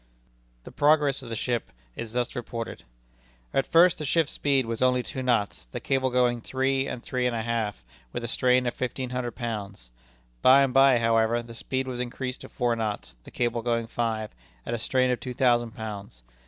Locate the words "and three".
6.87-7.27